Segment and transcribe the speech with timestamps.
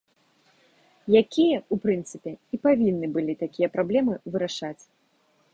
[1.21, 4.79] Якія, у прынцыпе, і павінны былі такія праблемы вырашаць.